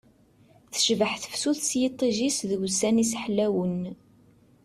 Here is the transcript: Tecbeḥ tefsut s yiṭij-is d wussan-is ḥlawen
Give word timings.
Tecbeḥ 0.73 1.13
tefsut 1.23 1.59
s 1.69 1.71
yiṭij-is 1.79 2.37
d 2.49 2.51
wussan-is 2.59 3.13
ḥlawen 3.23 3.81